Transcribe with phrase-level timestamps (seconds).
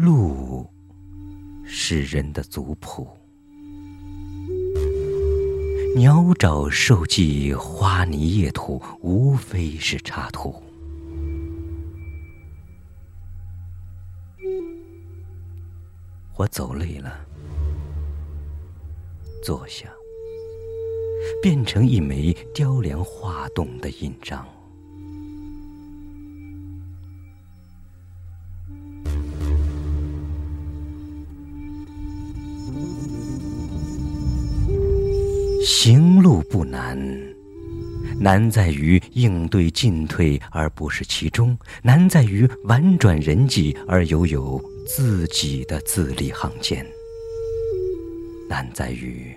[0.00, 0.64] 路
[1.64, 3.04] 是人的族谱。
[5.96, 10.54] 鸟爪兽迹，花泥叶土，无非是插图。
[16.36, 17.18] 我走累了，
[19.42, 19.88] 坐下，
[21.42, 24.46] 变成一枚雕梁画栋的印章。
[35.64, 36.98] 行路不难，
[38.18, 46.84] 难在于应对进退，而不是其中；难在于婉转人际，而犹有自己的字里行间；
[48.48, 49.34] 难在于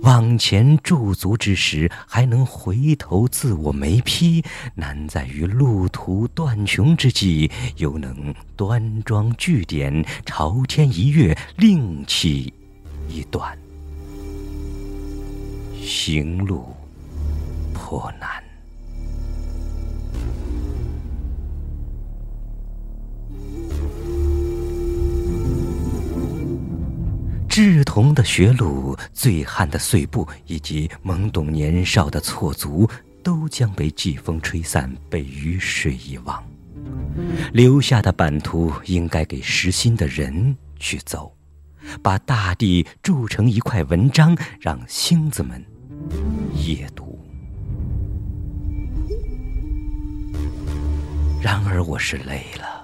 [0.00, 4.42] 往前驻足之时，还能回头自我眉批；
[4.74, 12.52] 难在于路途断穷之际，又能端庄句点，朝天一跃，另起
[13.08, 13.56] 一段。
[15.88, 16.66] 行路
[17.72, 18.44] 颇难，
[27.48, 32.86] 稚童的学路、醉汉的碎步，以及懵懂年少的错足，
[33.22, 36.44] 都将被季风吹散，被雨水遗忘。
[37.54, 41.34] 留下的版图，应该给实心的人去走，
[42.02, 45.64] 把大地铸成一块文章，让星子们。
[46.68, 47.18] 夜读。
[51.40, 52.76] 然而我是累了。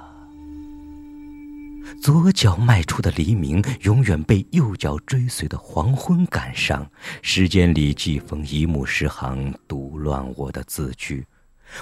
[2.01, 6.89] 左脚迈出的黎明，永远被右脚追随的黄昏赶上。
[7.21, 11.27] 时间里季风一目十行，读乱我的字句。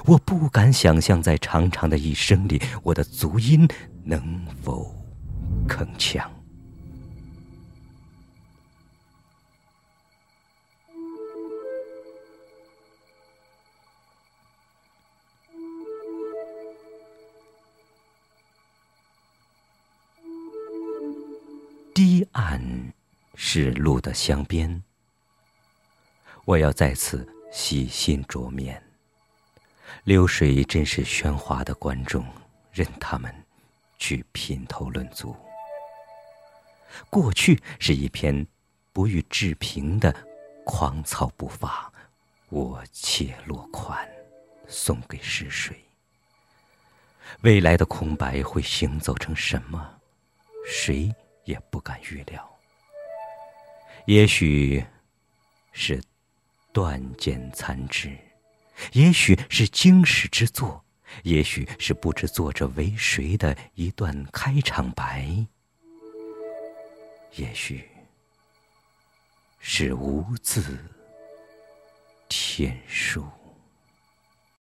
[0.04, 3.68] 我不敢想象，在长长的一生里，我的足音
[4.04, 4.20] 能
[4.62, 4.92] 否
[5.68, 6.22] 铿锵。
[21.94, 22.58] 堤岸
[23.34, 24.82] 是路的镶边，
[26.47, 28.82] 我要在此洗心濯面。
[30.04, 32.25] 流水真是喧哗的观众，
[32.72, 33.30] 任他们
[33.98, 35.36] 去品头论足。
[37.10, 38.47] 过去是一篇
[38.94, 40.14] 不予置评的
[40.64, 41.92] 狂草步伐，
[42.48, 44.09] 我且落款
[44.66, 45.78] 送给逝水。
[47.42, 50.00] 未来的空白会行走成什么？
[50.66, 51.14] 谁？
[51.44, 52.58] 也不敢预料，
[54.06, 54.84] 也许
[55.72, 56.03] 是
[56.72, 58.16] 断剑残枝，
[58.92, 60.84] 也许是经世之作，
[61.22, 65.26] 也许是不知作者为谁的一段开场白，
[67.36, 67.88] 也许
[69.59, 70.78] 是无字
[72.28, 73.26] 天书。